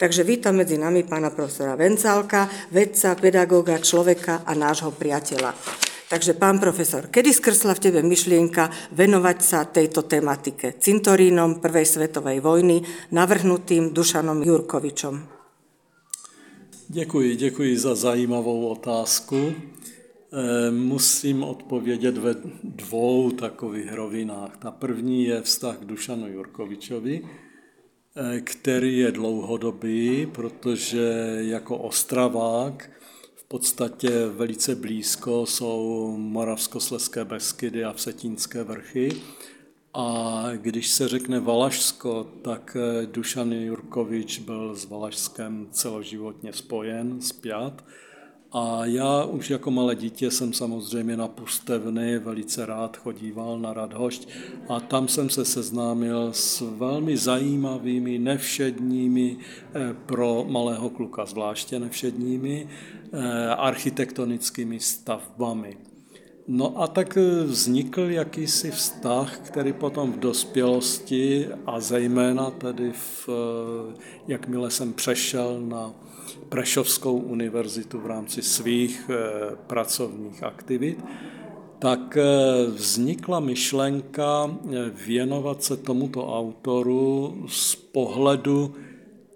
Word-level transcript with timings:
Takže 0.00 0.24
vítam 0.24 0.56
medzi 0.56 0.80
nami 0.80 1.04
pána 1.04 1.28
profesora 1.28 1.76
Vencálka, 1.76 2.48
vedca, 2.72 3.12
pedagóga, 3.20 3.76
človeka 3.76 4.48
a 4.48 4.56
nášho 4.56 4.96
priateľa. 4.96 5.52
Takže 6.08 6.40
pán 6.40 6.56
profesor, 6.56 7.12
kedy 7.12 7.28
skrsla 7.36 7.76
v 7.76 7.84
tebe 7.84 8.00
myšlienka 8.00 8.96
venovať 8.96 9.38
sa 9.44 9.68
tejto 9.68 10.08
tematike 10.08 10.80
cintorínom 10.80 11.60
Prvej 11.60 11.84
svetovej 11.84 12.40
vojny 12.40 12.80
navrhnutým 13.12 13.92
Dušanom 13.92 14.40
Jurkovičom? 14.40 15.20
Děkuji, 16.88 17.36
děkuji 17.36 17.78
za 17.78 17.94
zajímavou 17.94 18.72
otázku. 18.72 19.52
Eh, 19.52 20.70
musím 20.70 21.44
odpovědět 21.44 22.18
ve 22.18 22.34
dvou 22.64 23.30
takových 23.30 23.92
rovinách. 23.92 24.56
Ta 24.56 24.70
první 24.70 25.24
je 25.24 25.42
vztah 25.42 25.76
k 25.76 25.84
Dušanu 25.84 26.32
Jurkovičovi, 26.32 27.22
který 28.44 28.98
je 28.98 29.12
dlouhodobý, 29.12 30.26
protože 30.26 31.36
jako 31.40 31.76
Ostravák 31.76 32.90
v 33.36 33.44
podstatě 33.44 34.26
velice 34.26 34.74
blízko 34.74 35.46
jsou 35.46 36.14
Moravskoslezské 36.18 37.24
Beskydy 37.24 37.84
a 37.84 37.92
Vsetínské 37.92 38.64
vrchy. 38.64 39.22
A 39.94 40.44
když 40.56 40.88
se 40.88 41.08
řekne 41.08 41.40
Valašsko, 41.40 42.24
tak 42.42 42.76
eh, 42.76 43.06
Dušan 43.06 43.52
Jurkovič 43.52 44.38
byl 44.38 44.74
s 44.74 44.84
Valašskem 44.84 45.68
celoživotně 45.70 46.52
spojen, 46.52 47.20
spjat. 47.20 47.84
A 48.52 48.86
já 48.86 49.24
už 49.24 49.50
jako 49.50 49.70
malé 49.70 49.96
dítě 49.96 50.30
jsem 50.30 50.52
samozřejmě 50.52 51.16
na 51.16 51.28
Pustevny 51.28 52.18
velice 52.18 52.66
rád 52.66 52.96
chodíval 52.96 53.58
na 53.58 53.72
Radhošť 53.72 54.28
a 54.68 54.80
tam 54.80 55.08
jsem 55.08 55.30
se 55.30 55.44
seznámil 55.44 56.32
s 56.32 56.60
velmi 56.60 57.16
zajímavými, 57.16 58.18
nevšedními, 58.18 59.36
eh, 59.74 59.94
pro 60.06 60.44
malého 60.48 60.90
kluka 60.90 61.26
zvláště 61.26 61.78
nevšedními, 61.78 62.68
eh, 63.12 63.48
architektonickými 63.48 64.80
stavbami. 64.80 65.76
No 66.48 66.82
a 66.82 66.86
tak 66.86 67.16
eh, 67.16 67.44
vznikl 67.44 68.00
jakýsi 68.00 68.70
vztah, 68.70 69.38
který 69.38 69.72
potom 69.72 70.12
v 70.12 70.18
dospělosti 70.18 71.48
a 71.66 71.80
zejména 71.80 72.50
tedy 72.50 72.92
v, 72.92 73.28
jakmile 74.28 74.70
jsem 74.70 74.92
přešel 74.92 75.60
na 75.60 75.94
Prešovskou 76.48 77.18
univerzitu 77.18 78.00
v 78.00 78.06
rámci 78.06 78.42
svých 78.42 79.10
eh, 79.10 79.56
pracovních 79.66 80.42
aktivit, 80.42 80.98
tak 81.78 82.18
vznikla 82.74 83.40
myšlenka 83.40 84.58
věnovat 85.06 85.62
se 85.62 85.76
tomuto 85.76 86.36
autoru 86.36 87.36
z 87.48 87.74
pohledu 87.74 88.74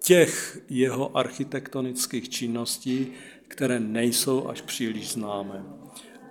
těch 0.04 0.60
jeho 0.68 1.16
architektonických 1.16 2.28
činností, 2.28 3.06
které 3.48 3.80
nejsou 3.80 4.48
až 4.48 4.60
příliš 4.60 5.12
známé. 5.12 5.64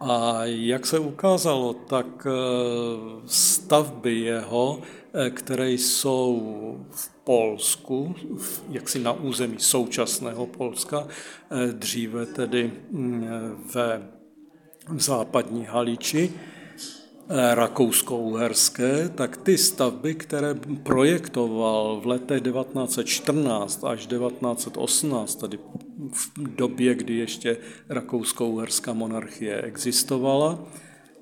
A 0.03 0.45
jak 0.45 0.85
se 0.85 0.99
ukázalo, 0.99 1.73
tak 1.73 2.27
stavby 3.25 4.19
jeho 4.19 4.79
Eh, 5.15 5.29
které 5.29 5.71
jsou 5.71 6.77
v 6.89 7.09
Polsku, 7.23 8.15
jaksi 8.69 8.99
na 8.99 9.11
území 9.13 9.55
současného 9.59 10.45
Polska, 10.45 11.07
eh, 11.07 11.73
dříve 11.73 12.25
tedy 12.25 12.71
mm, 12.91 13.27
ve 13.73 14.09
západní 14.97 15.65
Haliči, 15.65 16.31
eh, 16.33 17.55
rakousko-uherské, 17.55 19.09
tak 19.09 19.37
ty 19.37 19.57
stavby, 19.57 20.15
které 20.15 20.55
projektoval 20.83 22.01
v 22.01 22.07
letech 22.07 22.41
1914 22.41 23.83
až 23.83 24.05
1918, 24.07 25.35
tedy 25.35 25.59
v 26.11 26.55
době, 26.55 26.95
kdy 26.95 27.13
ještě 27.13 27.57
rakousko-uherská 27.89 28.93
monarchie 28.93 29.61
existovala, 29.61 30.59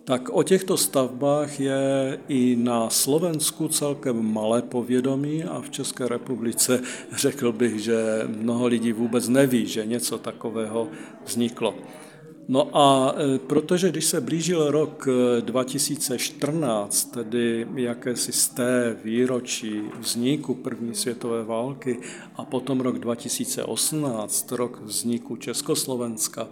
tak 0.04 0.30
o 0.30 0.44
těchto 0.44 0.78
stavbách 0.78 1.60
je 1.60 2.20
i 2.28 2.56
na 2.56 2.90
Slovensku 2.90 3.68
celkem 3.68 4.34
malé 4.34 4.62
povědomí 4.62 5.44
a 5.44 5.62
v 5.62 5.70
České 5.70 6.08
republice 6.08 6.82
řekl 7.16 7.52
bych, 7.52 7.80
že 7.80 7.96
mnoho 8.28 8.68
lidí 8.68 8.92
vůbec 8.92 9.28
neví, 9.28 9.66
že 9.66 9.86
něco 9.86 10.18
takového 10.18 10.90
vzniklo. 11.26 11.76
No 12.48 12.78
a 12.78 13.16
e, 13.18 13.40
protože 13.40 13.90
když 13.90 14.06
se 14.06 14.22
blížil 14.22 14.72
rok 14.72 15.08
2014, 15.42 17.08
e, 17.08 17.24
tedy 17.24 17.68
jakési 17.76 18.32
z 18.32 18.48
té 18.48 18.98
výročí 19.04 19.82
vzniku 20.00 20.54
první 20.54 20.96
světové 20.96 21.44
války 21.44 22.00
a 22.36 22.46
potom 22.46 22.82
rok 22.82 23.00
2018, 23.00 24.52
rok 24.52 24.82
vzniku 24.84 25.36
Československa, 25.36 26.48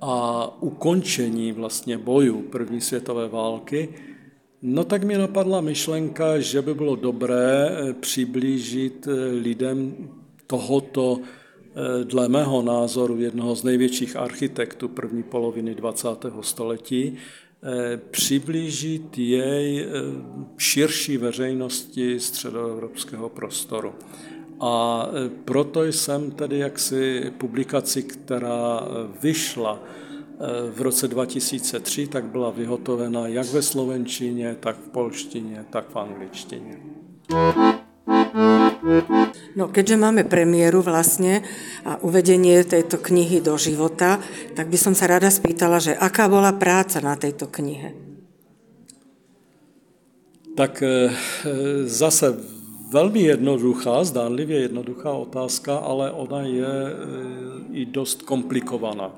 a 0.00 0.48
ukončení 0.62 1.52
vlastně 1.52 1.98
bojů 1.98 2.42
první 2.42 2.80
světové 2.80 3.28
války, 3.28 3.88
no 4.62 4.84
tak 4.84 5.04
mi 5.04 5.18
napadla 5.18 5.60
myšlenka, 5.60 6.40
že 6.40 6.62
by 6.62 6.74
bylo 6.74 6.96
dobré 6.96 7.68
eh, 7.68 7.92
přiblížit 7.92 9.08
lidem 9.42 9.94
tohoto, 10.46 11.20
dle 12.04 12.28
mého 12.28 12.62
názoru, 12.62 13.20
jednoho 13.20 13.54
z 13.54 13.64
největších 13.64 14.16
architektů 14.16 14.88
první 14.88 15.22
poloviny 15.22 15.74
20. 15.74 16.08
století, 16.40 17.16
přiblížit 18.10 19.18
jej 19.18 19.86
širší 20.58 21.16
veřejnosti 21.16 22.20
středoevropského 22.20 23.28
prostoru. 23.28 23.94
A 24.60 25.06
proto 25.44 25.84
jsem 25.84 26.30
tedy 26.30 26.58
jaksi 26.58 27.32
publikaci, 27.38 28.02
která 28.02 28.80
vyšla 29.22 29.82
v 30.74 30.80
roce 30.80 31.08
2003, 31.08 32.06
tak 32.06 32.24
byla 32.24 32.50
vyhotovena 32.50 33.26
jak 33.26 33.46
ve 33.46 33.62
slovenčině, 33.62 34.56
tak 34.60 34.76
v 34.76 34.88
polštině, 34.88 35.64
tak 35.70 35.88
v 35.88 35.96
angličtině. 35.96 36.76
No, 39.54 39.70
keďže 39.70 39.96
máme 39.96 40.26
premiéru 40.26 40.82
vlastne 40.82 41.46
a 41.86 42.02
uvedenie 42.02 42.66
tejto 42.66 42.98
knihy 42.98 43.38
do 43.38 43.54
života, 43.54 44.18
tak 44.58 44.66
by 44.66 44.78
som 44.78 44.94
sa 44.98 45.06
rada 45.06 45.30
spýtala, 45.30 45.78
že 45.78 45.94
aká 45.94 46.26
bola 46.26 46.50
práca 46.50 46.98
na 46.98 47.14
tejto 47.14 47.46
knihe? 47.46 47.94
Tak 50.58 50.84
zase 51.86 52.36
velmi 52.92 53.20
jednoduchá, 53.20 54.04
zdánlivě 54.04 54.60
jednoduchá 54.60 55.12
otázka, 55.12 55.76
ale 55.76 56.10
ona 56.10 56.42
je 56.42 56.66
e, 56.66 56.94
i 57.72 57.86
dost 57.86 58.22
komplikovaná. 58.22 59.10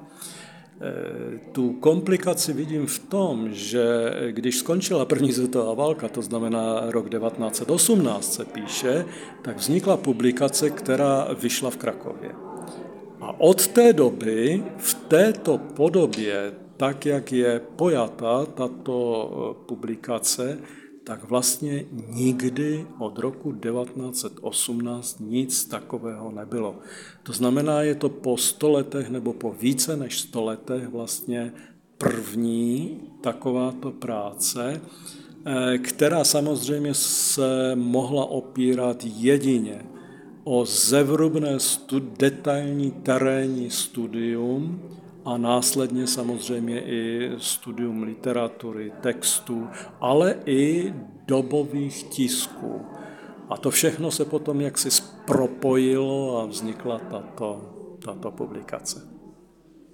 E, 0.81 1.39
tu 1.53 1.73
komplikaci 1.73 2.53
vidím 2.53 2.87
v 2.87 2.99
tom, 2.99 3.49
že 3.53 3.85
když 4.31 4.59
skončila 4.59 5.05
první 5.05 5.33
světová 5.33 5.75
válka, 5.75 6.09
to 6.09 6.23
znamená 6.23 6.81
rok 6.87 7.11
1918 7.11 8.35
se 8.35 8.45
píše, 8.45 9.05
tak 9.43 9.57
vznikla 9.57 9.97
publikace, 9.97 10.71
která 10.71 11.29
vyšla 11.41 11.71
v 11.71 11.77
Krakově. 11.77 12.31
A 13.21 13.41
od 13.41 13.67
té 13.67 13.93
doby 13.93 14.65
v 14.77 14.95
této 14.95 15.59
podobě, 15.59 16.53
tak 16.77 17.06
jak 17.06 17.33
je 17.33 17.61
pojata 17.77 18.47
tato 18.47 19.31
e, 19.31 19.67
publikace, 19.67 20.59
tak 21.04 21.25
vlastně 21.25 21.84
nikdy 22.09 22.87
od 22.98 23.19
roku 23.19 23.53
1918 23.53 25.20
nic 25.20 25.65
takového 25.65 26.32
nebylo. 26.32 26.76
To 27.22 27.32
znamená, 27.32 27.82
je 27.82 27.94
to 27.94 28.09
po 28.09 28.37
sto 28.37 28.70
letech 28.70 29.10
nebo 29.10 29.32
po 29.32 29.53
více 29.53 29.97
než 29.97 30.20
sto 30.20 30.44
letech 30.44 30.88
vlastně 30.88 31.53
první 31.98 33.00
takováto 33.20 33.91
práce, 33.91 34.81
eh, 34.81 35.78
která 35.78 36.25
samozřejmě 36.25 36.94
se 36.94 37.72
mohla 37.75 38.25
opírat 38.25 39.05
jedině 39.05 39.87
o 40.44 40.64
zevrubné 40.64 41.61
stud, 41.61 42.02
detailní 42.19 42.90
terénní 42.90 43.70
studium 43.70 44.82
a 45.25 45.37
následně 45.37 46.06
samozřejmě 46.06 46.81
i 46.81 47.31
studium 47.38 48.03
literatury, 48.03 48.93
textů, 49.00 49.69
ale 50.00 50.37
i 50.47 50.94
dobových 51.26 52.05
tisků. 52.05 52.81
A 53.49 53.56
to 53.56 53.71
všechno 53.71 54.11
se 54.11 54.25
potom 54.25 54.61
jaksi 54.61 54.88
propojilo 55.26 56.41
a 56.41 56.47
vznikla 56.47 56.99
tato, 56.99 57.75
tato 58.05 58.31
publikace. 58.31 59.13